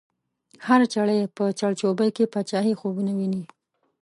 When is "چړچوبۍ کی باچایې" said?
1.59-2.73